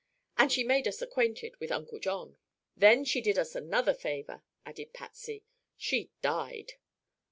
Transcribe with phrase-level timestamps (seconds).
[0.35, 2.35] And she made us acquainted with Uncle John."
[2.75, 5.43] "Then she did us another favor," added Patsy.
[5.77, 6.73] "She died."